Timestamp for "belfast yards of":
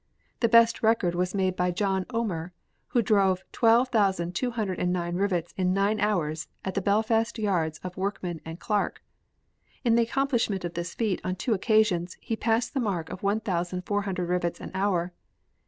6.81-7.97